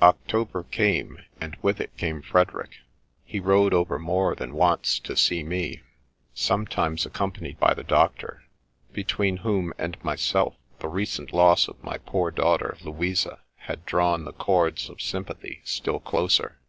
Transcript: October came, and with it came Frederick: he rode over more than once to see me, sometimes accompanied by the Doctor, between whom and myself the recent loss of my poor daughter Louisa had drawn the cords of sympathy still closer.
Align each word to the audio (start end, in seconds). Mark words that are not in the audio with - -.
October 0.00 0.62
came, 0.62 1.18
and 1.40 1.56
with 1.60 1.80
it 1.80 1.96
came 1.96 2.22
Frederick: 2.22 2.76
he 3.24 3.40
rode 3.40 3.74
over 3.74 3.98
more 3.98 4.32
than 4.36 4.54
once 4.54 5.00
to 5.00 5.16
see 5.16 5.42
me, 5.42 5.82
sometimes 6.32 7.04
accompanied 7.04 7.58
by 7.58 7.74
the 7.74 7.82
Doctor, 7.82 8.44
between 8.92 9.38
whom 9.38 9.72
and 9.78 9.98
myself 10.04 10.54
the 10.78 10.86
recent 10.86 11.32
loss 11.32 11.66
of 11.66 11.82
my 11.82 11.98
poor 11.98 12.30
daughter 12.30 12.76
Louisa 12.84 13.40
had 13.56 13.84
drawn 13.84 14.24
the 14.24 14.32
cords 14.32 14.88
of 14.88 15.02
sympathy 15.02 15.60
still 15.64 15.98
closer. 15.98 16.60